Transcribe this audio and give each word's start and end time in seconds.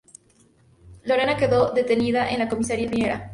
Lorena 1.03 1.37
quedó 1.37 1.73
detenida 1.73 2.31
en 2.31 2.39
la 2.39 2.49
comisaría 2.49 2.89
primera. 2.89 3.29